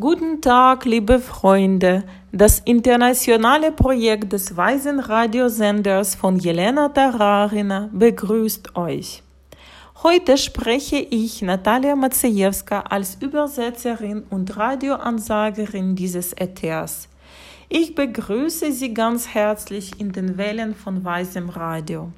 Guten 0.00 0.40
Tag, 0.40 0.86
liebe 0.86 1.18
Freunde. 1.18 2.04
Das 2.32 2.60
internationale 2.60 3.72
Projekt 3.72 4.32
des 4.32 4.56
Weisen 4.56 5.00
Radiosenders 5.00 6.14
von 6.14 6.38
Jelena 6.38 6.88
Tararina 6.88 7.90
begrüßt 7.92 8.74
euch. 8.74 9.22
Heute 10.02 10.38
spreche 10.38 10.96
ich 10.96 11.42
Natalia 11.42 11.94
Maciejewska 11.94 12.80
als 12.80 13.18
Übersetzerin 13.20 14.22
und 14.30 14.56
Radioansagerin 14.56 15.94
dieses 15.94 16.32
Äthers. 16.32 17.10
Ich 17.68 17.94
begrüße 17.94 18.72
Sie 18.72 18.94
ganz 18.94 19.28
herzlich 19.28 20.00
in 20.00 20.12
den 20.12 20.38
Wellen 20.38 20.74
von 20.74 21.04
Weißem 21.04 21.50
Radio. 21.50 22.10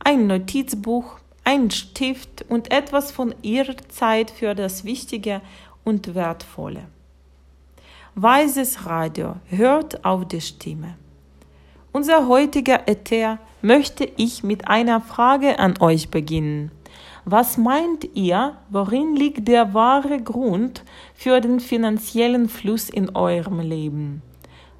Ein 0.00 0.26
Notizbuch, 0.26 1.20
ein 1.44 1.70
Stift 1.70 2.44
und 2.48 2.72
etwas 2.72 3.12
von 3.12 3.32
Ihrer 3.42 3.76
Zeit 3.90 4.32
für 4.32 4.56
das 4.56 4.84
Wichtige 4.84 5.40
und 5.84 6.16
Wertvolle. 6.16 6.95
Weises 8.18 8.86
Radio 8.86 9.36
hört 9.44 10.02
auf 10.06 10.24
die 10.26 10.40
Stimme. 10.40 10.94
Unser 11.92 12.28
heutiger 12.28 12.88
Äther 12.88 13.38
möchte 13.60 14.08
ich 14.16 14.42
mit 14.42 14.68
einer 14.68 15.02
Frage 15.02 15.58
an 15.58 15.74
euch 15.80 16.08
beginnen. 16.08 16.70
Was 17.26 17.58
meint 17.58 18.08
ihr, 18.14 18.56
worin 18.70 19.16
liegt 19.16 19.46
der 19.46 19.74
wahre 19.74 20.18
Grund 20.22 20.82
für 21.14 21.42
den 21.42 21.60
finanziellen 21.60 22.48
Fluss 22.48 22.88
in 22.88 23.14
eurem 23.14 23.60
Leben? 23.60 24.22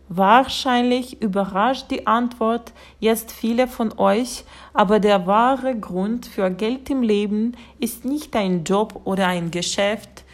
Wahrscheinlich 0.09 1.21
überrascht 1.21 1.91
die 1.91 2.07
Antwort 2.07 2.73
jetzt 3.01 3.33
viele 3.33 3.69
von 3.69 3.99
euch, 3.99 4.45
aber 4.73 4.99
der 4.99 5.27
wahre 5.27 5.79
Grund 5.79 6.25
für 6.25 6.51
Geld 6.51 6.89
im 6.89 7.03
Leben 7.03 7.53
ist 7.81 8.07
nicht 8.07 8.35
ein 8.35 8.65
Job 8.65 8.99
oder 9.05 9.27
ein 9.27 9.51
Geschäft, 9.51 10.25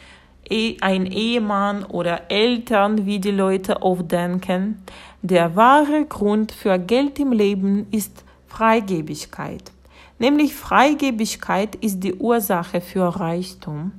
ein 0.81 1.07
Ehemann 1.07 1.85
oder 1.85 2.31
Eltern, 2.31 3.07
wie 3.07 3.19
die 3.19 3.31
Leute 3.31 3.83
oft 3.83 4.11
denken. 4.13 4.83
Der 5.23 5.57
wahre 5.57 6.05
Grund 6.05 6.53
für 6.53 6.79
Geld 6.79 7.19
im 7.19 7.33
Leben 7.33 7.87
ist 7.91 8.25
Freigebigkeit. 8.49 9.73
Nämlich 10.19 10.55
Freigebigkeit 10.55 11.75
ist 11.77 12.01
die 12.01 12.15
Ursache 12.15 12.81
für 12.81 13.19
Reichtum. 13.19 13.93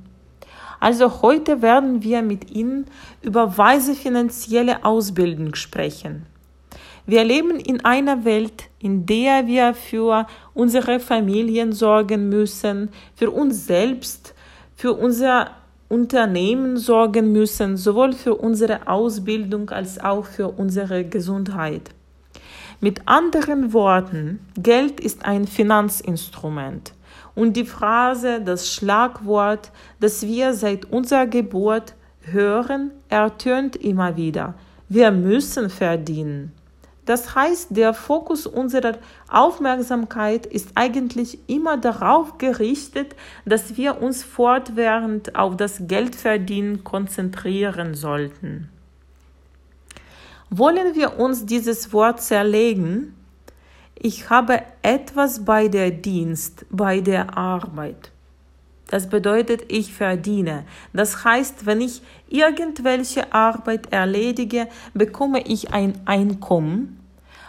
Also 0.78 1.22
heute 1.22 1.60
werden 1.60 2.02
wir 2.02 2.22
mit 2.22 2.50
Ihnen 2.50 2.86
über 3.22 3.58
weise 3.58 3.94
finanzielle 3.94 4.84
Ausbildung 4.84 5.54
sprechen. 5.54 6.26
Wir 7.06 7.24
leben 7.24 7.58
in 7.58 7.84
einer 7.84 8.24
Welt, 8.24 8.64
in 8.78 9.06
der 9.06 9.46
wir 9.46 9.74
für 9.74 10.26
unsere 10.54 11.00
Familien 11.00 11.72
sorgen 11.72 12.28
müssen, 12.28 12.90
für 13.14 13.30
uns 13.30 13.66
selbst, 13.66 14.34
für 14.76 14.92
unser 14.92 15.50
Unternehmen 15.94 16.76
sorgen 16.76 17.30
müssen, 17.30 17.76
sowohl 17.76 18.14
für 18.14 18.34
unsere 18.34 18.88
Ausbildung 18.88 19.70
als 19.70 20.00
auch 20.00 20.24
für 20.24 20.48
unsere 20.48 21.04
Gesundheit. 21.04 21.90
Mit 22.80 23.06
anderen 23.06 23.72
Worten, 23.72 24.40
Geld 24.58 24.98
ist 24.98 25.24
ein 25.24 25.46
Finanzinstrument. 25.46 26.94
Und 27.36 27.56
die 27.56 27.64
Phrase, 27.64 28.40
das 28.44 28.72
Schlagwort, 28.72 29.70
das 30.00 30.26
wir 30.26 30.54
seit 30.54 30.84
unserer 30.90 31.28
Geburt 31.28 31.94
hören, 32.22 32.90
ertönt 33.08 33.76
immer 33.76 34.16
wieder. 34.16 34.54
Wir 34.88 35.12
müssen 35.12 35.70
verdienen. 35.70 36.50
Das 37.06 37.34
heißt, 37.34 37.68
der 37.70 37.92
Fokus 37.92 38.46
unserer 38.46 38.98
Aufmerksamkeit 39.28 40.46
ist 40.46 40.70
eigentlich 40.74 41.38
immer 41.48 41.76
darauf 41.76 42.38
gerichtet, 42.38 43.14
dass 43.44 43.76
wir 43.76 44.00
uns 44.00 44.22
fortwährend 44.22 45.36
auf 45.36 45.56
das 45.56 45.86
Geldverdienen 45.86 46.82
konzentrieren 46.82 47.94
sollten. 47.94 48.70
Wollen 50.48 50.94
wir 50.94 51.18
uns 51.18 51.44
dieses 51.44 51.92
Wort 51.92 52.22
zerlegen? 52.22 53.14
Ich 53.96 54.30
habe 54.30 54.62
etwas 54.82 55.44
bei 55.44 55.68
der 55.68 55.90
Dienst, 55.90 56.64
bei 56.70 57.00
der 57.00 57.36
Arbeit. 57.36 58.13
Das 58.88 59.08
bedeutet, 59.08 59.72
ich 59.72 59.92
verdiene. 59.92 60.64
Das 60.92 61.24
heißt, 61.24 61.66
wenn 61.66 61.80
ich 61.80 62.02
irgendwelche 62.28 63.32
Arbeit 63.32 63.92
erledige, 63.92 64.68
bekomme 64.92 65.42
ich 65.46 65.72
ein 65.72 65.94
Einkommen. 66.04 67.00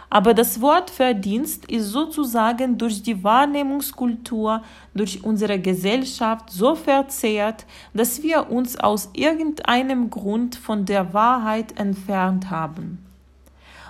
Aber 0.08 0.34
das 0.34 0.60
Wort 0.60 0.88
Verdienst 0.88 1.66
ist 1.66 1.90
sozusagen 1.90 2.78
durch 2.78 3.02
die 3.02 3.24
Wahrnehmungskultur, 3.24 4.62
durch 4.94 5.24
unsere 5.24 5.58
Gesellschaft 5.58 6.50
so 6.50 6.76
verzehrt, 6.76 7.66
dass 7.92 8.22
wir 8.22 8.50
uns 8.50 8.78
aus 8.78 9.10
irgendeinem 9.14 10.08
Grund 10.08 10.54
von 10.54 10.84
der 10.84 11.12
Wahrheit 11.12 11.78
entfernt 11.78 12.50
haben. 12.50 13.04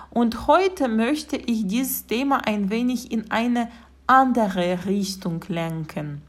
Und 0.09 0.47
heute 0.47 0.87
möchte 0.87 1.37
ich 1.37 1.67
dieses 1.67 2.07
Thema 2.07 2.41
ein 2.47 2.71
wenig 2.71 3.11
in 3.11 3.29
eine 3.29 3.69
andere 4.07 4.85
Richtung 4.85 5.43
lenken. 5.47 6.23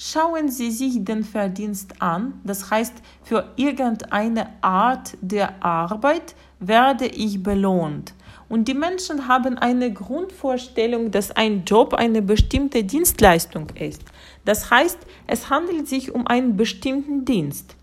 Schauen 0.00 0.48
Sie 0.48 0.70
sich 0.70 1.04
den 1.04 1.24
Verdienst 1.24 2.00
an, 2.00 2.40
das 2.44 2.70
heißt, 2.70 2.94
für 3.24 3.52
irgendeine 3.56 4.46
Art 4.60 5.18
der 5.20 5.60
Arbeit 5.60 6.36
werde 6.60 7.06
ich 7.06 7.42
belohnt. 7.42 8.14
Und 8.48 8.68
die 8.68 8.74
Menschen 8.74 9.26
haben 9.26 9.58
eine 9.58 9.92
Grundvorstellung, 9.92 11.10
dass 11.10 11.32
ein 11.32 11.64
Job 11.64 11.94
eine 11.94 12.22
bestimmte 12.22 12.84
Dienstleistung 12.84 13.70
ist. 13.70 14.04
Das 14.44 14.70
heißt, 14.70 14.98
es 15.26 15.50
handelt 15.50 15.88
sich 15.88 16.14
um 16.14 16.28
einen 16.28 16.56
bestimmten 16.56 17.24
Dienst. 17.24 17.74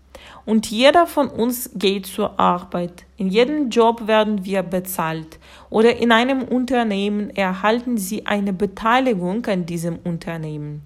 Und 0.46 0.70
jeder 0.70 1.06
von 1.06 1.28
uns 1.28 1.68
geht 1.74 2.06
zur 2.06 2.40
Arbeit. 2.40 3.04
In 3.18 3.28
jedem 3.28 3.68
Job 3.68 4.06
werden 4.06 4.42
wir 4.42 4.62
bezahlt. 4.62 5.38
Oder 5.68 5.98
in 5.98 6.10
einem 6.12 6.44
Unternehmen 6.44 7.28
erhalten 7.28 7.98
Sie 7.98 8.24
eine 8.24 8.54
Beteiligung 8.54 9.44
an 9.44 9.66
diesem 9.66 9.98
Unternehmen. 10.02 10.85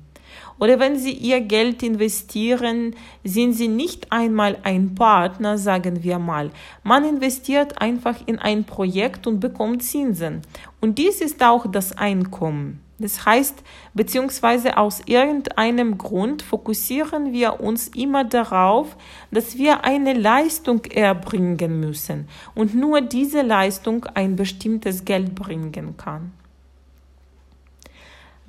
Oder 0.60 0.78
wenn 0.78 0.98
Sie 0.98 1.12
Ihr 1.12 1.40
Geld 1.40 1.82
investieren, 1.82 2.94
sind 3.24 3.54
Sie 3.54 3.68
nicht 3.68 4.12
einmal 4.12 4.58
ein 4.62 4.94
Partner, 4.94 5.56
sagen 5.56 6.04
wir 6.04 6.18
mal. 6.18 6.50
Man 6.84 7.04
investiert 7.04 7.80
einfach 7.80 8.16
in 8.26 8.38
ein 8.38 8.64
Projekt 8.64 9.26
und 9.26 9.40
bekommt 9.40 9.82
Zinsen. 9.82 10.42
Und 10.80 10.98
dies 10.98 11.22
ist 11.22 11.42
auch 11.42 11.66
das 11.70 11.96
Einkommen. 11.96 12.80
Das 13.00 13.24
heißt, 13.24 13.62
beziehungsweise 13.94 14.76
aus 14.76 15.00
irgendeinem 15.06 15.96
Grund 15.96 16.42
fokussieren 16.42 17.32
wir 17.32 17.60
uns 17.60 17.88
immer 17.88 18.24
darauf, 18.24 18.94
dass 19.30 19.56
wir 19.56 19.84
eine 19.84 20.12
Leistung 20.12 20.84
erbringen 20.84 21.80
müssen 21.80 22.28
und 22.54 22.74
nur 22.74 23.00
diese 23.00 23.40
Leistung 23.40 24.04
ein 24.04 24.36
bestimmtes 24.36 25.06
Geld 25.06 25.34
bringen 25.34 25.96
kann. 25.96 26.32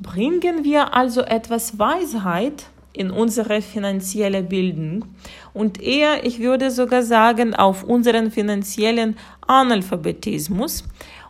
Bringen 0.01 0.63
wir 0.63 0.95
also 0.95 1.21
etwas 1.21 1.77
Weisheit 1.77 2.65
in 2.93 3.11
unsere 3.11 3.61
finanzielle 3.61 4.41
Bildung 4.41 5.05
und 5.53 5.81
eher, 5.81 6.25
ich 6.25 6.39
würde 6.39 6.71
sogar 6.71 7.03
sagen, 7.03 7.53
auf 7.53 7.83
unseren 7.83 8.31
finanziellen 8.31 9.15
Analphabetismus. 9.45 10.83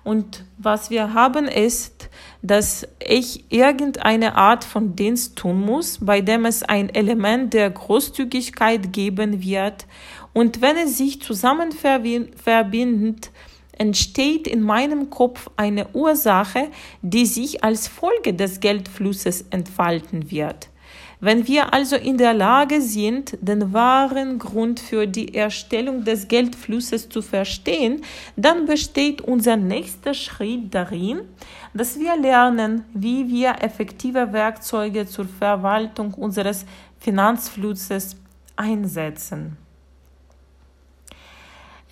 Und 0.03 0.45
was 0.57 0.89
wir 0.89 1.13
haben 1.13 1.45
ist, 1.45 2.09
dass 2.41 2.87
ich 2.99 3.51
irgendeine 3.51 4.35
Art 4.35 4.63
von 4.63 4.95
Dienst 4.95 5.35
tun 5.35 5.61
muss, 5.61 5.99
bei 6.01 6.21
dem 6.21 6.45
es 6.45 6.63
ein 6.63 6.89
Element 6.89 7.53
der 7.53 7.69
Großzügigkeit 7.69 8.93
geben 8.93 9.43
wird. 9.43 9.85
Und 10.33 10.61
wenn 10.61 10.77
es 10.77 10.97
sich 10.97 11.21
zusammen 11.21 11.71
verbindet, 11.71 13.31
entsteht 13.81 14.47
in 14.47 14.61
meinem 14.61 15.09
Kopf 15.09 15.49
eine 15.57 15.87
Ursache, 15.93 16.69
die 17.01 17.25
sich 17.25 17.63
als 17.63 17.87
Folge 17.87 18.35
des 18.35 18.59
Geldflusses 18.59 19.45
entfalten 19.49 20.29
wird. 20.29 20.69
Wenn 21.19 21.47
wir 21.47 21.73
also 21.73 21.95
in 21.95 22.17
der 22.17 22.35
Lage 22.35 22.79
sind, 22.79 23.39
den 23.41 23.73
wahren 23.73 24.37
Grund 24.37 24.79
für 24.79 25.07
die 25.07 25.33
Erstellung 25.33 26.03
des 26.03 26.27
Geldflusses 26.27 27.09
zu 27.09 27.23
verstehen, 27.23 28.03
dann 28.35 28.67
besteht 28.67 29.21
unser 29.21 29.57
nächster 29.57 30.13
Schritt 30.13 30.75
darin, 30.75 31.21
dass 31.73 31.99
wir 31.99 32.15
lernen, 32.17 32.85
wie 32.93 33.27
wir 33.29 33.63
effektive 33.63 34.31
Werkzeuge 34.31 35.07
zur 35.07 35.25
Verwaltung 35.25 36.13
unseres 36.13 36.65
Finanzflusses 36.99 38.15
einsetzen. 38.55 39.57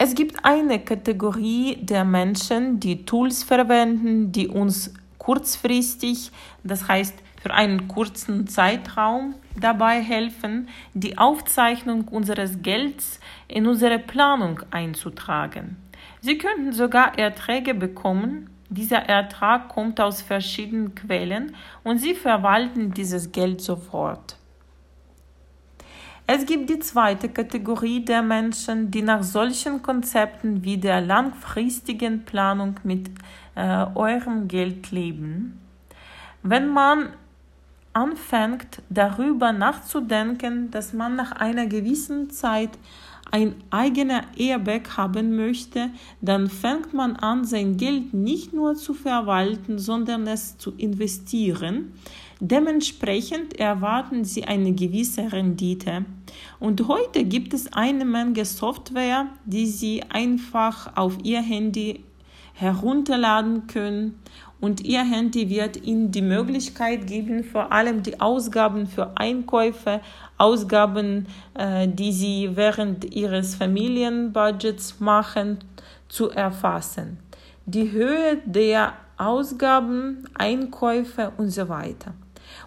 Es 0.01 0.15
gibt 0.15 0.45
eine 0.45 0.79
Kategorie 0.79 1.75
der 1.81 2.05
Menschen, 2.05 2.79
die 2.79 3.03
Tools 3.05 3.43
verwenden, 3.43 4.31
die 4.31 4.47
uns 4.47 4.93
kurzfristig, 5.17 6.31
das 6.63 6.87
heißt 6.87 7.15
für 7.41 7.53
einen 7.53 7.89
kurzen 7.89 8.47
Zeitraum 8.47 9.35
dabei 9.59 10.01
helfen, 10.01 10.69
die 10.93 11.17
Aufzeichnung 11.17 12.07
unseres 12.07 12.61
Gelds 12.61 13.19
in 13.49 13.67
unsere 13.67 13.99
Planung 13.99 14.61
einzutragen. 14.71 15.75
Sie 16.21 16.37
könnten 16.37 16.71
sogar 16.71 17.19
Erträge 17.19 17.73
bekommen. 17.73 18.49
Dieser 18.69 18.99
Ertrag 18.99 19.67
kommt 19.67 19.99
aus 19.99 20.21
verschiedenen 20.21 20.95
Quellen 20.95 21.57
und 21.83 21.97
Sie 21.97 22.13
verwalten 22.13 22.93
dieses 22.93 23.33
Geld 23.33 23.59
sofort. 23.59 24.38
Es 26.31 26.45
gibt 26.45 26.69
die 26.69 26.77
zweite 26.77 27.27
Kategorie 27.27 28.05
der 28.05 28.21
Menschen, 28.21 28.91
die 28.91 29.01
nach 29.01 29.23
solchen 29.23 29.81
Konzepten 29.81 30.63
wie 30.63 30.77
der 30.77 31.01
langfristigen 31.01 32.23
Planung 32.23 32.75
mit 32.83 33.09
äh, 33.55 33.87
eurem 33.95 34.47
Geld 34.47 34.91
leben. 34.91 35.59
Wenn 36.43 36.67
man 36.67 37.13
anfängt 37.93 38.83
darüber 38.91 39.51
nachzudenken, 39.51 40.69
dass 40.69 40.93
man 40.93 41.15
nach 41.15 41.31
einer 41.31 41.65
gewissen 41.65 42.29
Zeit 42.29 42.77
ein 43.31 43.55
eigener 43.71 44.21
Airbag 44.37 44.97
haben 44.97 45.35
möchte, 45.35 45.89
dann 46.21 46.47
fängt 46.47 46.93
man 46.93 47.15
an, 47.15 47.43
sein 47.43 47.77
Geld 47.77 48.13
nicht 48.13 48.53
nur 48.53 48.75
zu 48.75 48.93
verwalten, 48.93 49.79
sondern 49.79 50.27
es 50.27 50.59
zu 50.59 50.75
investieren. 50.77 51.93
Dementsprechend 52.39 53.59
erwarten 53.59 54.23
sie 54.23 54.45
eine 54.45 54.73
gewisse 54.73 55.31
Rendite. 55.31 56.05
Und 56.59 56.87
heute 56.87 57.25
gibt 57.25 57.53
es 57.53 57.73
eine 57.73 58.05
Menge 58.05 58.45
Software, 58.45 59.27
die 59.45 59.67
sie 59.67 60.03
einfach 60.09 60.95
auf 60.95 61.17
ihr 61.23 61.41
Handy 61.41 62.03
herunterladen 62.53 63.67
können 63.67 64.19
und 64.61 64.81
Ihr 64.81 65.03
Handy 65.03 65.49
wird 65.49 65.77
Ihnen 65.83 66.11
die 66.11 66.21
Möglichkeit 66.21 67.07
geben, 67.07 67.43
vor 67.43 67.71
allem 67.71 68.03
die 68.03 68.19
Ausgaben 68.19 68.87
für 68.87 69.17
Einkäufe, 69.17 70.01
Ausgaben, 70.37 71.27
äh, 71.53 71.87
die 71.87 72.11
Sie 72.11 72.51
während 72.55 73.15
Ihres 73.15 73.55
Familienbudgets 73.55 74.99
machen, 74.99 75.59
zu 76.09 76.29
erfassen. 76.29 77.19
Die 77.65 77.91
Höhe 77.91 78.39
der 78.45 78.93
Ausgaben, 79.17 80.27
Einkäufe 80.33 81.31
und 81.37 81.51
so 81.51 81.69
weiter. 81.69 82.13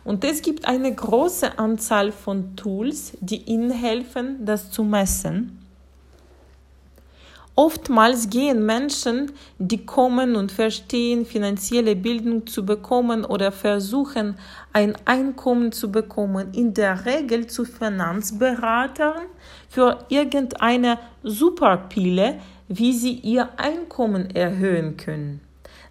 Und 0.05 0.25
es 0.25 0.43
gibt 0.43 0.67
eine 0.67 0.94
große 0.94 1.58
Anzahl 1.58 2.12
von 2.12 2.56
Tools, 2.56 3.17
die 3.20 3.43
Ihnen 3.43 3.70
helfen, 3.70 4.44
das 4.44 4.70
zu 4.70 4.84
messen. 4.84 5.62
Oftmals 7.55 8.31
gehen 8.31 8.64
Menschen, 8.64 9.32
die 9.58 9.84
kommen 9.84 10.37
und 10.37 10.50
verstehen, 10.50 11.26
finanzielle 11.26 11.94
Bildung 11.94 12.46
zu 12.46 12.64
bekommen 12.64 13.26
oder 13.26 13.52
versuchen, 13.52 14.37
ein 14.73 14.96
Einkommen 15.05 15.70
zu 15.70 15.93
bekommen, 15.93 16.55
in 16.55 16.73
der 16.73 17.05
Regel 17.05 17.46
zu 17.46 17.67
Finanzberatern 17.67 19.25
für 19.69 19.99
irgendeine 20.08 20.99
Superpille, 21.23 22.40
wie 22.69 22.94
sie 22.94 23.17
ihr 23.17 23.50
Einkommen 23.58 24.31
erhöhen 24.31 24.96
können. 24.96 25.43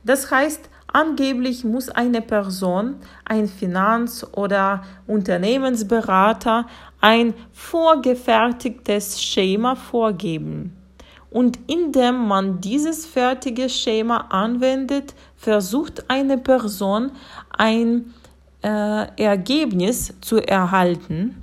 Das 0.04 0.32
heißt, 0.32 0.68
angeblich 0.94 1.64
muss 1.64 1.90
eine 1.90 2.22
Person, 2.22 2.96
ein 3.26 3.48
Finanz- 3.48 4.26
oder 4.34 4.84
Unternehmensberater, 5.08 6.68
ein 7.00 7.34
vorgefertigtes 7.52 9.22
Schema 9.22 9.76
vorgeben. 9.76 10.76
Und 11.30 11.60
indem 11.68 12.28
man 12.28 12.60
dieses 12.60 13.06
fertige 13.06 13.70
Schema 13.70 14.18
anwendet, 14.30 15.16
versucht 15.38 16.10
eine 16.10 16.38
Person 16.38 17.12
ein 17.58 18.14
äh, 18.64 19.08
Ergebnis 19.16 20.14
zu 20.22 20.38
erhalten. 20.38 21.41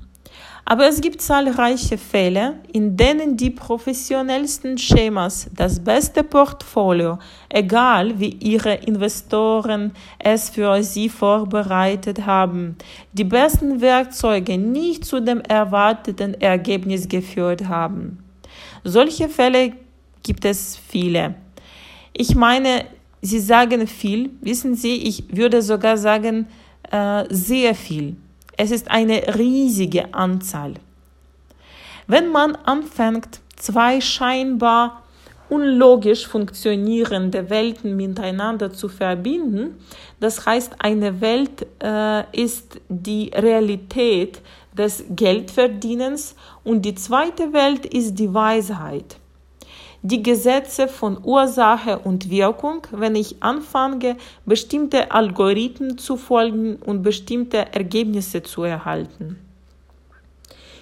Aber 0.70 0.86
es 0.86 1.00
gibt 1.00 1.22
zahlreiche 1.22 1.96
Fälle, 1.96 2.56
in 2.74 2.94
denen 2.94 3.38
die 3.38 3.48
professionellsten 3.48 4.76
Schemas 4.76 5.48
das 5.56 5.80
beste 5.80 6.22
Portfolio, 6.22 7.18
egal 7.48 8.20
wie 8.20 8.36
ihre 8.38 8.74
Investoren 8.74 9.92
es 10.18 10.50
für 10.50 10.82
sie 10.82 11.08
vorbereitet 11.08 12.26
haben, 12.26 12.76
die 13.14 13.24
besten 13.24 13.80
Werkzeuge 13.80 14.58
nicht 14.58 15.06
zu 15.06 15.22
dem 15.22 15.40
erwarteten 15.40 16.34
Ergebnis 16.34 17.08
geführt 17.08 17.66
haben. 17.66 18.18
Solche 18.84 19.30
Fälle 19.30 19.72
gibt 20.22 20.44
es 20.44 20.76
viele. 20.76 21.34
Ich 22.12 22.34
meine, 22.34 22.84
Sie 23.22 23.40
sagen 23.40 23.86
viel, 23.86 24.32
wissen 24.42 24.74
Sie, 24.74 24.96
ich 24.96 25.34
würde 25.34 25.62
sogar 25.62 25.96
sagen, 25.96 26.46
äh, 26.90 27.24
sehr 27.30 27.74
viel. 27.74 28.16
Es 28.60 28.72
ist 28.72 28.90
eine 28.90 29.36
riesige 29.36 30.12
Anzahl. 30.12 30.74
Wenn 32.08 32.32
man 32.32 32.56
anfängt, 32.56 33.38
zwei 33.54 34.00
scheinbar 34.00 35.04
unlogisch 35.48 36.26
funktionierende 36.26 37.50
Welten 37.50 37.96
miteinander 37.96 38.72
zu 38.72 38.88
verbinden, 38.88 39.76
das 40.18 40.44
heißt, 40.44 40.74
eine 40.80 41.20
Welt 41.20 41.66
äh, 41.80 42.24
ist 42.32 42.80
die 42.88 43.30
Realität 43.32 44.40
des 44.76 45.04
Geldverdienens 45.08 46.34
und 46.64 46.82
die 46.82 46.96
zweite 46.96 47.52
Welt 47.52 47.86
ist 47.86 48.16
die 48.16 48.34
Weisheit. 48.34 49.17
Die 50.02 50.22
Gesetze 50.22 50.86
von 50.86 51.18
Ursache 51.24 51.98
und 51.98 52.30
Wirkung, 52.30 52.86
wenn 52.92 53.16
ich 53.16 53.42
anfange, 53.42 54.16
bestimmte 54.46 55.10
Algorithmen 55.10 55.98
zu 55.98 56.16
folgen 56.16 56.76
und 56.76 57.02
bestimmte 57.02 57.72
Ergebnisse 57.72 58.42
zu 58.42 58.62
erhalten. 58.62 59.38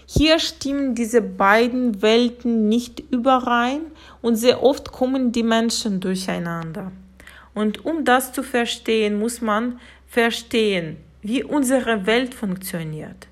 Hier 0.06 0.38
stimmen 0.38 0.94
diese 0.94 1.22
beiden 1.22 2.02
Welten 2.02 2.68
nicht 2.68 3.02
überein 3.10 3.80
und 4.22 4.36
sehr 4.36 4.62
oft 4.62 4.92
kommen 4.92 5.32
die 5.32 5.42
Menschen 5.42 5.98
durcheinander. 5.98 6.92
Und 7.54 7.84
um 7.86 8.04
das 8.04 8.32
zu 8.32 8.42
verstehen, 8.42 9.18
muss 9.18 9.40
man 9.40 9.80
verstehen, 10.06 10.98
wie 11.22 11.42
unsere 11.42 12.06
Welt 12.06 12.34
funktioniert. 12.34 13.26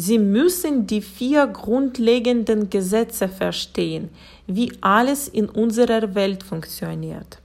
Sie 0.00 0.20
müssen 0.20 0.86
die 0.86 1.02
vier 1.02 1.48
grundlegenden 1.48 2.70
Gesetze 2.70 3.28
verstehen, 3.28 4.10
wie 4.46 4.72
alles 4.80 5.26
in 5.26 5.48
unserer 5.48 6.14
Welt 6.14 6.44
funktioniert. 6.44 7.40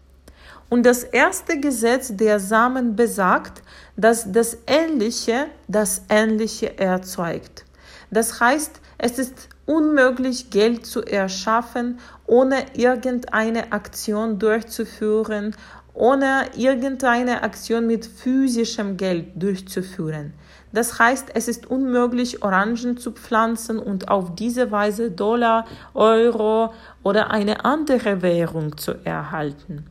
Und 0.70 0.86
das 0.86 1.04
erste 1.04 1.60
Gesetz 1.60 2.16
der 2.16 2.40
Samen 2.40 2.96
besagt, 2.96 3.64
dass 3.98 4.32
das 4.32 4.60
Ähnliche 4.68 5.48
das 5.68 6.04
Ähnliche 6.10 6.78
erzeugt. 6.78 7.66
Das 8.12 8.40
heißt, 8.40 8.80
es 9.00 9.18
ist 9.18 9.50
unmöglich, 9.66 10.52
Geld 10.52 10.86
zu 10.86 11.02
erschaffen, 11.02 11.98
ohne 12.28 12.66
irgendeine 12.76 13.72
Aktion 13.72 14.38
durchzuführen, 14.38 15.56
ohne 15.94 16.48
irgendeine 16.58 17.44
Aktion 17.44 17.88
mit 17.88 18.06
physischem 18.06 18.98
Geld 18.98 19.28
durchzuführen. 19.36 20.34
Das 20.72 20.98
heißt, 20.98 21.28
es 21.36 21.48
ist 21.48 21.68
unmöglich, 21.68 22.42
Orangen 22.42 22.98
zu 22.98 23.12
pflanzen 23.12 23.78
und 23.78 24.10
auf 24.10 24.34
diese 24.36 24.72
Weise 24.72 25.12
Dollar, 25.12 25.66
Euro 25.94 26.74
oder 27.04 27.30
eine 27.30 27.64
andere 27.64 28.24
Währung 28.24 28.76
zu 28.76 28.94
erhalten. 29.04 29.86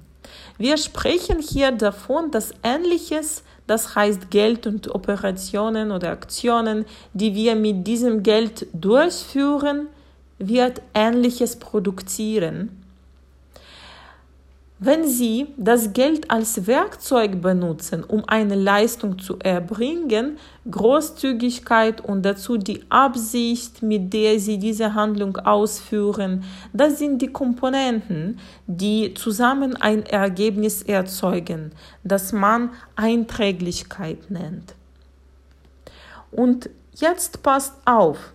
Wir 0.58 0.76
sprechen 0.76 1.38
hier 1.38 1.70
davon, 1.70 2.32
dass 2.32 2.52
Ähnliches, 2.64 3.44
das 3.68 3.94
heißt 3.94 4.30
Geld 4.30 4.66
und 4.66 4.92
Operationen 4.92 5.92
oder 5.92 6.10
Aktionen, 6.10 6.84
die 7.12 7.34
wir 7.34 7.54
mit 7.54 7.86
diesem 7.86 8.24
Geld 8.24 8.66
durchführen, 8.72 9.86
wird 10.38 10.82
Ähnliches 10.94 11.56
produzieren 11.56 12.81
wenn 14.84 15.06
Sie 15.06 15.46
das 15.56 15.92
Geld 15.92 16.28
als 16.28 16.66
Werkzeug 16.66 17.40
benutzen, 17.40 18.02
um 18.02 18.24
eine 18.26 18.56
Leistung 18.56 19.16
zu 19.16 19.38
erbringen, 19.38 20.38
Großzügigkeit 20.68 22.00
und 22.00 22.22
dazu 22.24 22.56
die 22.56 22.84
Absicht, 22.88 23.80
mit 23.80 24.12
der 24.12 24.40
Sie 24.40 24.58
diese 24.58 24.92
Handlung 24.94 25.36
ausführen, 25.36 26.42
das 26.72 26.98
sind 26.98 27.22
die 27.22 27.28
Komponenten, 27.28 28.40
die 28.66 29.14
zusammen 29.14 29.76
ein 29.76 30.04
Ergebnis 30.04 30.82
erzeugen, 30.82 31.70
das 32.02 32.32
man 32.32 32.70
Einträglichkeit 32.96 34.32
nennt. 34.32 34.74
Und 36.32 36.70
jetzt 36.96 37.44
passt 37.44 37.74
auf, 37.84 38.32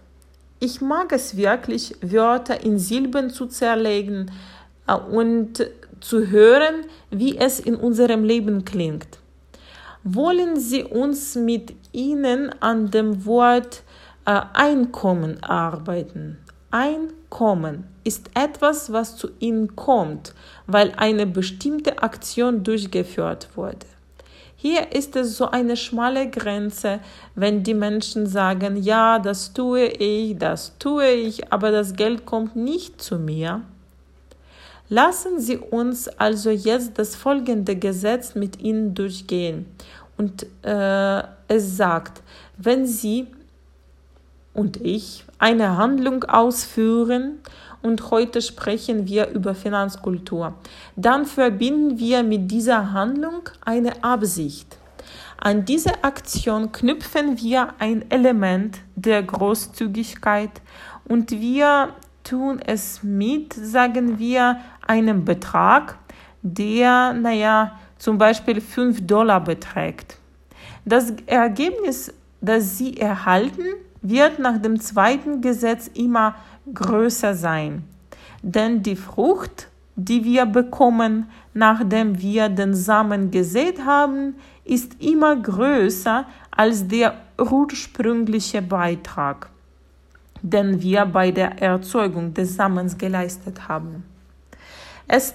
ich 0.62 0.80
mag 0.80 1.12
es 1.12 1.36
wirklich, 1.36 1.94
Wörter 2.02 2.64
in 2.64 2.80
Silben 2.80 3.32
zu 3.32 3.48
zerlegen 3.48 4.32
äh, 4.88 4.94
und 4.96 5.68
zu 6.00 6.28
hören, 6.28 6.86
wie 7.10 7.38
es 7.38 7.60
in 7.60 7.76
unserem 7.76 8.24
Leben 8.24 8.66
klingt. 8.66 9.20
Wollen 10.04 10.60
Sie 10.60 10.84
uns 10.84 11.36
mit 11.36 11.74
Ihnen 11.92 12.50
an 12.62 12.92
dem 12.92 13.26
Wort 13.26 13.84
äh, 14.26 14.40
Einkommen 14.54 15.44
arbeiten? 15.44 16.38
Einkommen 16.72 17.86
ist 18.04 18.30
etwas, 18.34 18.92
was 18.92 19.18
zu 19.18 19.30
Ihnen 19.40 19.76
kommt, 19.76 20.34
weil 20.66 20.94
eine 20.98 21.26
bestimmte 21.26 22.02
Aktion 22.02 22.64
durchgeführt 22.64 23.50
wurde. 23.56 23.86
Hier 24.60 24.92
ist 24.92 25.16
es 25.16 25.38
so 25.38 25.52
eine 25.52 25.78
schmale 25.78 26.30
Grenze, 26.30 27.00
wenn 27.36 27.62
die 27.62 27.76
Menschen 27.76 28.26
sagen, 28.26 28.76
ja, 28.76 29.20
das 29.20 29.54
tue 29.54 29.86
ich, 29.86 30.38
das 30.38 30.78
tue 30.80 31.12
ich, 31.12 31.54
aber 31.54 31.72
das 31.72 31.94
Geld 31.94 32.26
kommt 32.26 32.56
nicht 32.56 33.02
zu 33.02 33.20
mir. 33.20 33.62
Lassen 34.90 35.40
Sie 35.40 35.58
uns 35.58 36.08
also 36.08 36.50
jetzt 36.50 36.98
das 36.98 37.16
folgende 37.16 37.76
Gesetz 37.76 38.36
mit 38.36 38.62
Ihnen 38.62 38.94
durchgehen. 38.94 39.66
Und 40.18 40.46
äh, 40.64 41.24
es 41.48 41.78
sagt, 41.78 42.24
wenn 42.58 42.86
Sie 42.86 43.28
und 44.54 44.78
ich 44.78 45.26
eine 45.40 45.78
Handlung 45.78 46.24
ausführen, 46.24 47.40
und 47.82 48.12
heute 48.12 48.42
sprechen 48.42 49.08
wir 49.08 49.30
über 49.30 49.56
Finanzkultur, 49.56 50.54
dann 50.96 51.26
verbinden 51.26 51.98
wir 52.00 52.24
mit 52.24 52.52
dieser 52.52 52.92
Handlung 52.92 53.50
eine 53.64 54.04
Absicht. 54.04 54.78
An 55.40 55.66
diese 55.66 56.04
Aktion 56.04 56.72
knüpfen 56.72 57.38
wir 57.40 57.74
ein 57.80 58.10
Element 58.10 58.80
der 58.96 59.22
Großzügigkeit 59.22 60.50
und 61.08 61.32
wir 61.32 61.90
tun 62.24 62.60
es 62.60 63.04
mit, 63.04 63.54
sagen 63.54 64.20
wir, 64.20 64.60
einem 64.88 65.26
Betrag, 65.26 65.98
der, 66.42 67.14
naja, 67.14 67.78
zum 67.98 68.18
Beispiel 68.18 68.62
5 68.62 69.06
Dollar 69.06 69.42
beträgt. 69.42 70.18
Das 70.86 71.14
Ergebnis, 71.26 72.14
das 72.42 72.78
Sie 72.78 72.98
erhalten, 72.98 73.66
wird 74.02 74.40
nach 74.40 74.62
dem 74.62 74.80
zweiten 74.80 75.42
Gesetz 75.42 75.88
immer 75.88 76.36
größer 76.74 77.34
sein. 77.34 77.84
Denn 78.42 78.84
die 78.84 78.96
Frucht, 78.96 79.68
die 79.96 80.24
wir 80.24 80.46
bekommen, 80.46 81.30
nachdem 81.54 82.22
wir 82.22 82.50
den 82.50 82.74
Samen 82.74 83.32
gesät 83.32 83.84
haben, 83.84 84.36
ist 84.64 85.02
immer 85.02 85.36
größer 85.36 86.26
als 86.52 86.88
der 86.88 87.16
ursprüngliche 87.40 88.62
Beitrag, 88.62 89.50
den 90.42 90.82
wir 90.82 91.06
bei 91.06 91.32
der 91.32 91.62
Erzeugung 91.62 92.34
des 92.34 92.56
Samens 92.56 92.98
geleistet 92.98 93.68
haben. 93.68 94.04
Es 95.08 95.34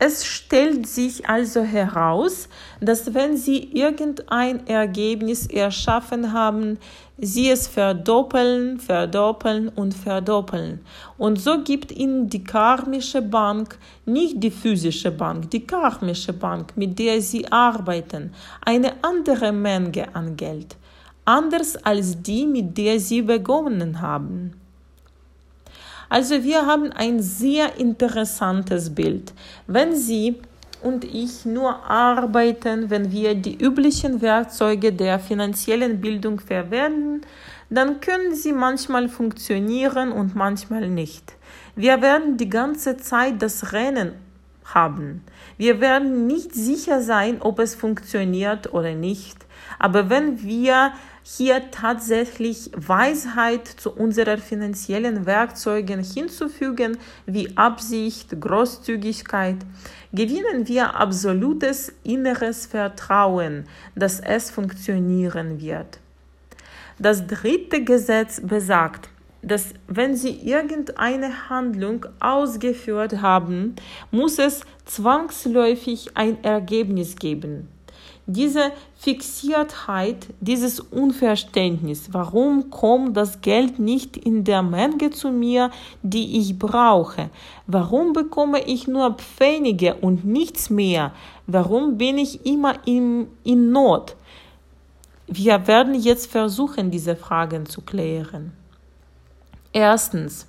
es 0.00 0.24
stellt 0.24 0.86
sich 0.86 1.28
also 1.28 1.62
heraus, 1.62 2.48
dass 2.80 3.14
wenn 3.14 3.36
Sie 3.36 3.64
irgendein 3.72 4.64
Ergebnis 4.68 5.48
erschaffen 5.48 6.32
haben, 6.32 6.78
Sie 7.16 7.50
es 7.50 7.66
verdoppeln, 7.66 8.78
verdoppeln 8.78 9.68
und 9.68 9.92
verdoppeln. 9.92 10.78
Und 11.16 11.40
so 11.40 11.64
gibt 11.64 11.90
Ihnen 11.90 12.28
die 12.28 12.44
karmische 12.44 13.20
Bank, 13.20 13.76
nicht 14.06 14.40
die 14.40 14.52
physische 14.52 15.10
Bank, 15.10 15.50
die 15.50 15.66
karmische 15.66 16.32
Bank, 16.32 16.76
mit 16.76 16.96
der 16.96 17.20
Sie 17.20 17.50
arbeiten, 17.50 18.32
eine 18.64 18.92
andere 19.02 19.50
Menge 19.50 20.14
an 20.14 20.36
Geld, 20.36 20.76
anders 21.24 21.74
als 21.84 22.22
die, 22.22 22.46
mit 22.46 22.78
der 22.78 23.00
Sie 23.00 23.22
begonnen 23.22 24.00
haben. 24.00 24.52
Also 26.08 26.42
wir 26.42 26.66
haben 26.66 26.92
ein 26.92 27.20
sehr 27.20 27.76
interessantes 27.76 28.94
Bild. 28.94 29.32
Wenn 29.66 29.94
Sie 29.94 30.36
und 30.82 31.04
ich 31.04 31.44
nur 31.44 31.84
arbeiten, 31.90 32.90
wenn 32.90 33.10
wir 33.10 33.34
die 33.34 33.56
üblichen 33.56 34.20
Werkzeuge 34.22 34.92
der 34.92 35.18
finanziellen 35.18 36.00
Bildung 36.00 36.40
verwenden, 36.40 37.22
dann 37.70 38.00
können 38.00 38.34
sie 38.34 38.52
manchmal 38.52 39.08
funktionieren 39.08 40.12
und 40.12 40.34
manchmal 40.34 40.88
nicht. 40.88 41.34
Wir 41.74 42.00
werden 42.00 42.36
die 42.36 42.48
ganze 42.48 42.96
Zeit 42.96 43.42
das 43.42 43.72
Rennen 43.72 44.12
haben. 44.64 45.22
Wir 45.56 45.80
werden 45.80 46.26
nicht 46.26 46.54
sicher 46.54 47.02
sein, 47.02 47.40
ob 47.40 47.58
es 47.58 47.74
funktioniert 47.74 48.72
oder 48.72 48.94
nicht. 48.94 49.36
Aber 49.78 50.10
wenn 50.10 50.42
wir 50.42 50.92
hier 51.36 51.70
tatsächlich 51.70 52.70
Weisheit 52.74 53.66
zu 53.66 53.90
unseren 53.90 54.38
finanziellen 54.38 55.26
Werkzeugen 55.26 56.02
hinzufügen, 56.02 56.96
wie 57.26 57.54
Absicht, 57.54 58.40
Großzügigkeit, 58.40 59.56
gewinnen 60.12 60.66
wir 60.66 60.94
absolutes 60.94 61.92
inneres 62.02 62.64
Vertrauen, 62.64 63.66
dass 63.94 64.20
es 64.20 64.50
funktionieren 64.50 65.60
wird. 65.60 65.98
Das 66.98 67.26
dritte 67.26 67.84
Gesetz 67.84 68.40
besagt, 68.40 69.10
dass 69.42 69.74
wenn 69.86 70.16
Sie 70.16 70.30
irgendeine 70.30 71.50
Handlung 71.50 72.06
ausgeführt 72.20 73.20
haben, 73.20 73.76
muss 74.10 74.38
es 74.38 74.62
zwangsläufig 74.86 76.16
ein 76.16 76.42
Ergebnis 76.42 77.16
geben 77.16 77.68
diese 78.28 78.72
Fixiertheit, 78.94 80.26
dieses 80.40 80.80
Unverständnis, 80.80 82.12
warum 82.12 82.68
kommt 82.68 83.16
das 83.16 83.40
Geld 83.40 83.78
nicht 83.78 84.18
in 84.18 84.44
der 84.44 84.62
Menge 84.62 85.10
zu 85.10 85.30
mir, 85.30 85.70
die 86.02 86.38
ich 86.38 86.58
brauche? 86.58 87.30
Warum 87.66 88.12
bekomme 88.12 88.62
ich 88.66 88.86
nur 88.86 89.14
Pfennige 89.14 89.94
und 89.94 90.26
nichts 90.26 90.68
mehr? 90.68 91.12
Warum 91.46 91.96
bin 91.96 92.18
ich 92.18 92.44
immer 92.44 92.74
in, 92.84 93.28
in 93.44 93.72
Not? 93.72 94.14
Wir 95.26 95.66
werden 95.66 95.94
jetzt 95.94 96.30
versuchen, 96.30 96.90
diese 96.90 97.16
Fragen 97.16 97.64
zu 97.64 97.80
klären. 97.80 98.52
Erstens, 99.72 100.46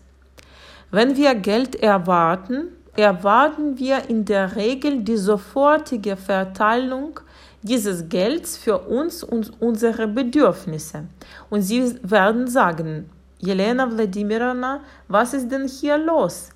wenn 0.92 1.16
wir 1.16 1.34
Geld 1.36 1.78
erwarten, 1.78 2.74
erwarten 2.98 3.80
wir 3.80 4.10
in 4.10 4.26
der 4.26 4.58
Regel 4.58 5.02
die 5.02 5.18
sofortige 5.18 6.18
Verteilung 6.18 7.22
dieses 7.62 8.10
Gelds 8.10 8.58
für 8.58 8.80
uns 8.80 9.24
und 9.24 9.62
unsere 9.62 10.08
Bedürfnisse. 10.08 11.06
Und 11.50 11.62
sie 11.62 11.96
werden 12.04 12.48
sagen, 12.48 13.10
Jelena 13.40 13.90
Wladimirovna, 13.90 14.82
was 15.08 15.34
ist 15.34 15.50
denn 15.50 15.68
hier 15.68 15.98
los? 15.98 16.50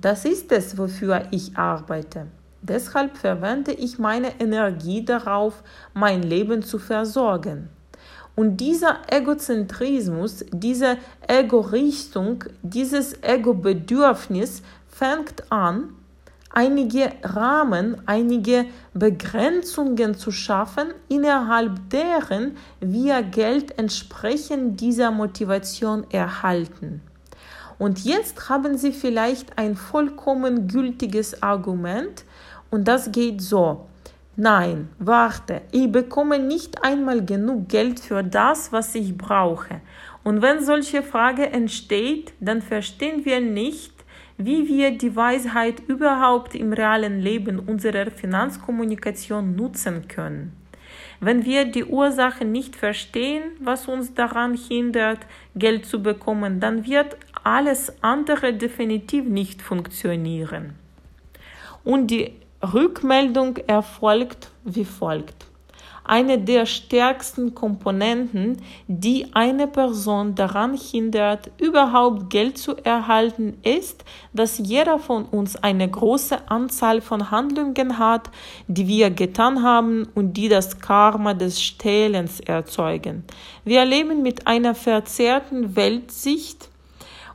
Das 0.00 0.24
ist 0.24 0.52
es, 0.52 0.76
wofür 0.76 1.22
ich 1.30 1.56
arbeite. 1.56 2.26
Deshalb 2.62 3.16
verwende 3.16 3.72
ich 3.72 3.98
meine 3.98 4.40
Energie 4.40 5.04
darauf, 5.04 5.62
mein 5.94 6.22
Leben 6.22 6.62
zu 6.62 6.78
versorgen. 6.78 7.70
Und 8.34 8.58
dieser 8.58 8.98
Egozentrismus, 9.10 10.44
diese 10.52 10.98
Ego-Richtung, 11.26 12.44
dieses 12.62 13.22
Ego-Bedürfnis 13.22 14.62
fängt 14.88 15.50
an, 15.50 15.94
einige 16.50 17.12
Rahmen, 17.22 18.00
einige 18.06 18.66
Begrenzungen 18.94 20.14
zu 20.14 20.30
schaffen, 20.30 20.94
innerhalb 21.08 21.90
deren 21.90 22.56
wir 22.80 23.22
Geld 23.22 23.78
entsprechend 23.78 24.80
dieser 24.80 25.10
Motivation 25.10 26.06
erhalten. 26.10 27.02
Und 27.78 28.04
jetzt 28.04 28.48
haben 28.48 28.78
Sie 28.78 28.92
vielleicht 28.92 29.58
ein 29.58 29.76
vollkommen 29.76 30.66
gültiges 30.66 31.42
Argument 31.42 32.24
und 32.70 32.88
das 32.88 33.12
geht 33.12 33.42
so. 33.42 33.86
Nein, 34.38 34.90
warte, 34.98 35.62
ich 35.72 35.90
bekomme 35.90 36.38
nicht 36.38 36.84
einmal 36.84 37.24
genug 37.24 37.68
Geld 37.68 38.00
für 38.00 38.22
das, 38.22 38.70
was 38.70 38.94
ich 38.94 39.16
brauche. 39.16 39.80
Und 40.24 40.42
wenn 40.42 40.62
solche 40.62 41.02
Frage 41.02 41.50
entsteht, 41.50 42.34
dann 42.40 42.60
verstehen 42.60 43.24
wir 43.24 43.40
nicht, 43.40 43.95
wie 44.38 44.68
wir 44.68 44.96
die 44.96 45.14
Weisheit 45.16 45.80
überhaupt 45.86 46.54
im 46.54 46.72
realen 46.72 47.20
Leben 47.20 47.58
unserer 47.58 48.10
Finanzkommunikation 48.10 49.56
nutzen 49.56 50.08
können. 50.08 50.52
Wenn 51.20 51.44
wir 51.44 51.64
die 51.64 51.84
Ursache 51.84 52.44
nicht 52.44 52.76
verstehen, 52.76 53.42
was 53.60 53.88
uns 53.88 54.12
daran 54.12 54.54
hindert, 54.54 55.20
Geld 55.54 55.86
zu 55.86 56.02
bekommen, 56.02 56.60
dann 56.60 56.86
wird 56.86 57.16
alles 57.42 57.92
andere 58.02 58.52
definitiv 58.52 59.24
nicht 59.24 59.62
funktionieren. 59.62 60.74
Und 61.84 62.08
die 62.10 62.32
Rückmeldung 62.62 63.56
erfolgt 63.66 64.50
wie 64.64 64.84
folgt 64.84 65.45
eine 66.08 66.38
der 66.38 66.66
stärksten 66.66 67.54
Komponenten, 67.54 68.62
die 68.86 69.26
eine 69.34 69.66
Person 69.66 70.34
daran 70.34 70.76
hindert, 70.76 71.50
überhaupt 71.58 72.30
Geld 72.30 72.58
zu 72.58 72.76
erhalten, 72.76 73.58
ist, 73.62 74.04
dass 74.32 74.58
jeder 74.58 74.98
von 74.98 75.24
uns 75.24 75.56
eine 75.56 75.88
große 75.88 76.48
Anzahl 76.48 77.00
von 77.00 77.30
Handlungen 77.30 77.98
hat, 77.98 78.30
die 78.68 78.86
wir 78.86 79.10
getan 79.10 79.62
haben 79.62 80.08
und 80.14 80.34
die 80.34 80.48
das 80.48 80.78
Karma 80.80 81.34
des 81.34 81.62
Stählens 81.62 82.40
erzeugen. 82.40 83.24
Wir 83.64 83.84
leben 83.84 84.22
mit 84.22 84.46
einer 84.46 84.74
verzerrten 84.74 85.76
Weltsicht 85.76 86.68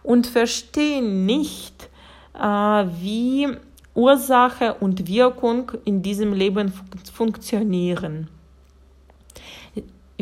und 0.04 0.28
verstehen 0.28 1.26
nicht, 1.26 1.90
äh, 2.34 2.40
wie 2.40 3.48
Ursache 3.94 4.76
und 4.76 5.08
Wirkung 5.08 5.72
in 5.84 6.02
diesem 6.02 6.34
Leben 6.34 6.74
funktionieren. 7.14 8.30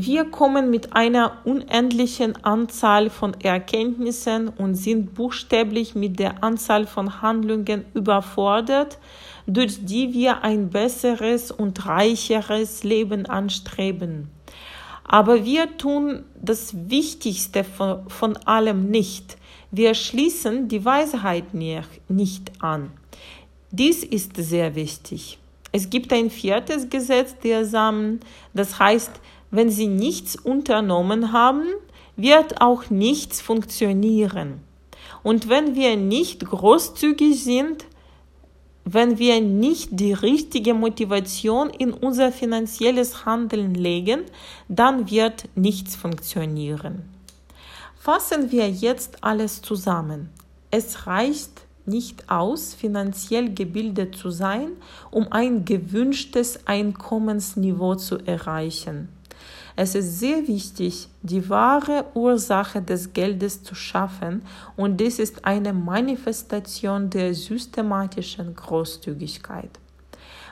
Wir 0.01 0.23
kommen 0.23 0.69
mit 0.69 0.93
einer 0.93 1.39
unendlichen 1.43 2.41
Anzahl 2.45 3.09
von 3.09 3.33
Erkenntnissen 3.41 4.47
und 4.47 4.75
sind 4.75 5.13
buchstäblich 5.13 5.93
mit 5.93 6.19
der 6.19 6.41
Anzahl 6.41 6.87
von 6.87 7.21
Handlungen 7.21 7.83
überfordert, 7.93 8.97
durch 9.45 9.83
die 9.85 10.13
wir 10.13 10.41
ein 10.41 10.69
besseres 10.69 11.51
und 11.51 11.85
reicheres 11.85 12.85
Leben 12.85 13.25
anstreben. 13.25 14.29
Aber 15.03 15.43
wir 15.43 15.75
tun 15.77 16.23
das 16.41 16.73
Wichtigste 16.89 17.65
von, 17.65 18.09
von 18.09 18.37
allem 18.45 18.89
nicht. 18.89 19.35
Wir 19.69 19.95
schließen 19.95 20.69
die 20.69 20.85
Weisheit 20.85 21.53
nicht 21.53 22.51
an. 22.63 22.91
Dies 23.69 24.05
ist 24.05 24.37
sehr 24.37 24.75
wichtig. 24.75 25.39
Es 25.73 25.89
gibt 25.89 26.13
ein 26.13 26.29
viertes 26.29 26.89
Gesetz 26.89 27.35
der 27.43 27.65
Samen, 27.65 28.21
das 28.53 28.79
heißt, 28.79 29.11
wenn 29.51 29.69
sie 29.69 29.87
nichts 29.87 30.35
unternommen 30.35 31.31
haben, 31.31 31.65
wird 32.15 32.61
auch 32.61 32.89
nichts 32.89 33.41
funktionieren. 33.41 34.61
Und 35.23 35.49
wenn 35.49 35.75
wir 35.75 35.97
nicht 35.97 36.45
großzügig 36.45 37.43
sind, 37.43 37.85
wenn 38.85 39.19
wir 39.19 39.41
nicht 39.41 39.89
die 39.91 40.13
richtige 40.13 40.73
Motivation 40.73 41.69
in 41.69 41.93
unser 41.93 42.31
finanzielles 42.31 43.25
Handeln 43.25 43.75
legen, 43.75 44.21
dann 44.67 45.11
wird 45.11 45.47
nichts 45.55 45.95
funktionieren. 45.95 47.03
Fassen 47.99 48.51
wir 48.51 48.69
jetzt 48.69 49.23
alles 49.23 49.61
zusammen. 49.61 50.29
Es 50.71 51.05
reicht 51.05 51.61
nicht 51.85 52.29
aus, 52.29 52.73
finanziell 52.73 53.53
gebildet 53.53 54.15
zu 54.15 54.29
sein, 54.29 54.71
um 55.11 55.31
ein 55.31 55.65
gewünschtes 55.65 56.65
Einkommensniveau 56.65 57.95
zu 57.95 58.17
erreichen. 58.25 59.09
Es 59.81 59.95
ist 59.95 60.19
sehr 60.19 60.45
wichtig, 60.45 61.07
die 61.21 61.49
wahre 61.49 62.03
Ursache 62.13 62.81
des 62.81 63.13
Geldes 63.13 63.63
zu 63.63 63.75
schaffen 63.75 64.41
und 64.75 64.97
dies 64.97 65.19
ist 65.19 65.45
eine 65.45 65.71
Manifestation 65.71 67.09
der 67.09 67.33
systematischen 67.33 68.53
Großzügigkeit. 68.55 69.69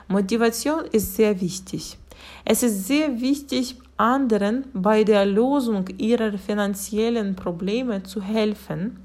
Motivation 0.06 0.86
ist 0.92 1.14
sehr 1.16 1.38
wichtig. 1.42 1.98
Es 2.42 2.62
ist 2.62 2.86
sehr 2.86 3.20
wichtig, 3.20 3.76
anderen 3.98 4.64
bei 4.72 5.04
der 5.04 5.26
Lösung 5.26 5.84
ihrer 5.98 6.38
finanziellen 6.38 7.36
Probleme 7.36 8.02
zu 8.04 8.22
helfen. 8.22 8.98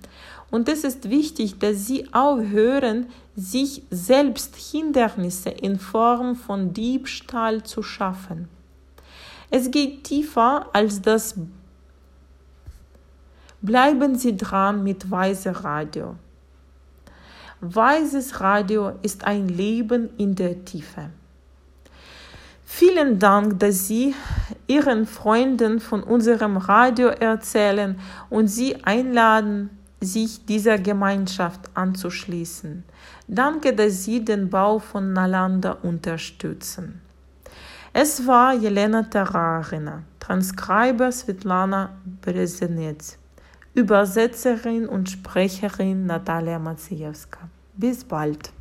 Und 0.50 0.70
es 0.70 0.86
ist 0.86 1.10
wichtig, 1.10 1.60
dass 1.60 1.86
sie 1.86 2.08
aufhören, 2.14 3.08
sich 3.36 3.84
selbst 3.90 4.56
Hindernisse 4.56 5.50
in 5.50 5.78
Form 5.80 6.38
von 6.38 6.72
Diebstahl 6.72 7.64
zu 7.64 7.84
schaffen. 7.84 8.48
Es 9.56 9.70
geht 9.70 10.04
tiefer 10.06 10.68
als 10.74 11.00
das. 11.00 11.36
Bleiben 13.62 14.16
Sie 14.16 14.36
dran 14.36 14.84
mit 14.84 15.12
Weise 15.12 15.64
Radio. 15.64 16.16
Weises 17.62 18.40
Radio 18.40 18.94
ist 19.04 19.26
ein 19.26 19.48
Leben 19.48 20.10
in 20.18 20.34
der 20.34 20.66
Tiefe. 20.66 21.12
Vielen 22.66 23.20
Dank, 23.20 23.60
dass 23.60 23.86
Sie 23.88 24.16
Ihren 24.66 25.06
Freunden 25.06 25.80
von 25.80 26.02
unserem 26.02 26.58
Radio 26.58 27.10
erzählen 27.10 28.00
und 28.32 28.48
Sie 28.48 28.84
einladen, 28.84 29.70
sich 30.02 30.48
dieser 30.48 30.80
Gemeinschaft 30.80 31.70
anzuschließen. 31.76 32.84
Danke, 33.28 33.76
dass 33.76 34.04
Sie 34.04 34.26
den 34.26 34.50
Bau 34.50 34.80
von 34.80 35.14
Nalanda 35.14 35.74
unterstützen. 35.84 37.03
Es 37.96 38.26
war 38.26 38.56
Jelena 38.56 39.04
Tararina, 39.04 40.02
Transkriber 40.20 41.12
Svetlana 41.12 41.92
Brezenetz, 42.22 43.20
Übersetzerin 43.76 44.90
und 44.90 45.12
Sprecherin 45.12 46.08
Natalia 46.08 46.58
Maciejewska. 46.58 47.50
Bis 47.76 48.04
bald. 48.04 48.52